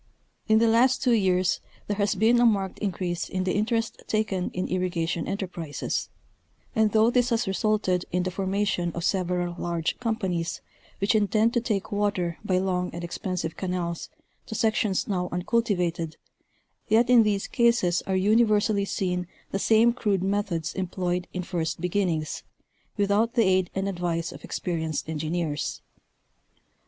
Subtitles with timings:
[0.47, 4.49] In the last two years there has been a marked increase in the interest taken
[4.49, 6.09] in irrigation enterprises,
[6.75, 10.59] and though this has re sulted in the formation of several large companies,
[10.97, 14.09] which intend to take water by long and expensive canals
[14.47, 16.15] to sections now uncul tivated,
[16.87, 22.41] yet in these cases are universally seen the same crude methods employed in first beginnings,
[22.97, 25.83] without the aid and advice of experienced engineers.